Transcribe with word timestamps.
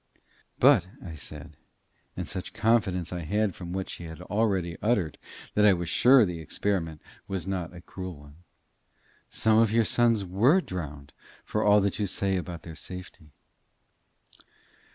"But," 0.57 0.87
I 1.05 1.13
said 1.13 1.57
and 2.17 2.27
such 2.27 2.53
confidence 2.53 3.13
I 3.13 3.19
had 3.19 3.53
from 3.53 3.71
what 3.71 3.87
she 3.87 4.05
had 4.05 4.19
already 4.19 4.75
uttered, 4.81 5.19
that 5.53 5.63
I 5.63 5.73
was 5.73 5.89
sure 5.89 6.25
the 6.25 6.39
experiment 6.39 7.03
was 7.27 7.45
not 7.45 7.75
a 7.75 7.81
cruel 7.81 8.15
one 8.17 8.37
"some 9.29 9.59
of 9.59 9.71
your 9.71 9.85
sons 9.85 10.25
were 10.25 10.59
drowned 10.59 11.13
for 11.45 11.63
all 11.63 11.81
that 11.81 11.99
you 11.99 12.07
say 12.07 12.35
about 12.35 12.63
their 12.63 12.73
safety." 12.73 13.29